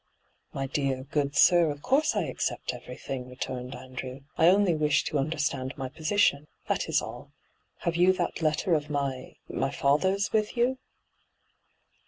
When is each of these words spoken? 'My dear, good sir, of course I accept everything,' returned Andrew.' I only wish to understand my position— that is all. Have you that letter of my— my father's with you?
'My 0.51 0.65
dear, 0.65 1.03
good 1.03 1.35
sir, 1.35 1.69
of 1.69 1.83
course 1.83 2.15
I 2.15 2.23
accept 2.23 2.73
everything,' 2.73 3.29
returned 3.29 3.75
Andrew.' 3.75 4.21
I 4.35 4.47
only 4.47 4.73
wish 4.73 5.03
to 5.03 5.19
understand 5.19 5.75
my 5.77 5.89
position— 5.89 6.47
that 6.67 6.89
is 6.89 7.03
all. 7.03 7.33
Have 7.81 7.95
you 7.95 8.11
that 8.13 8.41
letter 8.41 8.73
of 8.73 8.89
my— 8.89 9.35
my 9.47 9.69
father's 9.69 10.33
with 10.33 10.57
you? 10.57 10.79